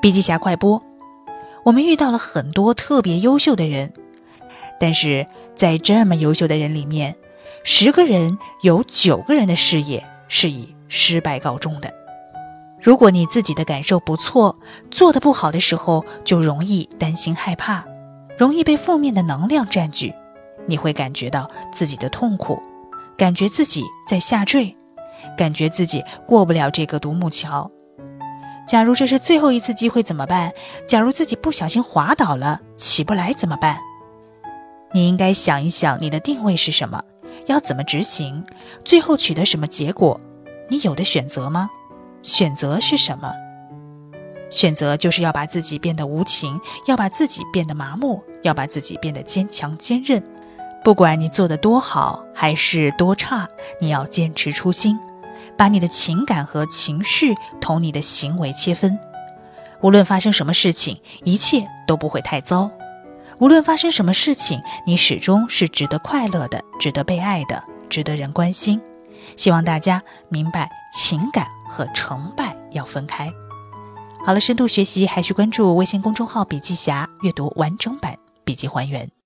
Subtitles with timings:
[0.00, 0.82] 笔记侠快播，
[1.62, 3.92] 我们遇到了很多特别优秀的人，
[4.78, 7.14] 但是在这么优秀的人里面，
[7.64, 11.92] 十个人有九个人的事业是以失败告终的。
[12.80, 14.58] 如果你自己的感受不错，
[14.90, 17.84] 做的不好的时候，就容易担心害怕，
[18.38, 20.14] 容易被负面的能量占据，
[20.64, 22.58] 你会感觉到自己的痛苦，
[23.18, 24.74] 感觉自己在下坠，
[25.36, 27.70] 感觉自己过不了这个独木桥。
[28.70, 30.52] 假如这是最后一次机会怎么办？
[30.86, 33.80] 假如自己不小心滑倒了，起不来怎么办？
[34.92, 37.02] 你应该想一想，你的定位是什么，
[37.46, 38.44] 要怎么执行，
[38.84, 40.20] 最后取得什么结果？
[40.68, 41.68] 你有的选择吗？
[42.22, 43.32] 选择是什么？
[44.50, 50.22] 选择就是要把自己变得无情，要把自己变得麻木，要把自己变得坚强坚韧。
[50.84, 53.48] 不管你做的多好还是多差，
[53.80, 54.96] 你要坚持初心，
[55.60, 58.98] 把你的情感和情绪同你的行为切分。
[59.82, 62.70] 无论发生什么事情，一切都不会太糟。
[63.40, 68.80] 无论发生什么事情，你始终是值得快乐的，值得被爱的，值得人关心。
[69.36, 73.30] 希望大家明白，情感和成败要分开。
[74.24, 79.19] 好了，深度学习还需关注微信公众号“笔记侠”，阅读完整版笔记还原。